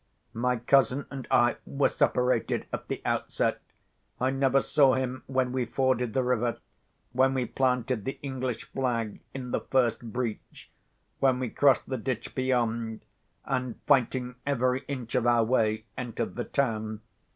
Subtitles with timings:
[0.33, 3.61] My cousin and I were separated at the outset.
[4.19, 6.57] I never saw him when we forded the river;
[7.11, 10.71] when we planted the English flag in the first breach;
[11.19, 13.05] when we crossed the ditch beyond;
[13.45, 17.01] and, fighting every inch of our way, entered the town.